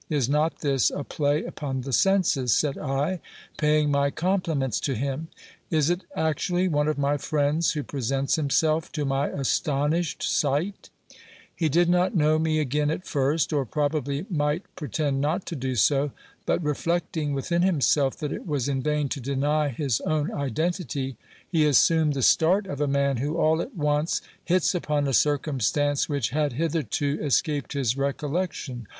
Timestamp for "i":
2.75-3.19